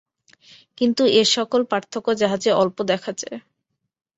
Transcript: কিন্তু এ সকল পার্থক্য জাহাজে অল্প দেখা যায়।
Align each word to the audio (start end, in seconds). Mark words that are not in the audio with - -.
কিন্তু 0.77 1.03
এ 1.13 1.21
সকল 1.35 1.61
পার্থক্য 1.71 2.07
জাহাজে 2.21 2.51
অল্প 2.53 2.77
দেখা 2.83 3.11
যায়। 3.17 3.37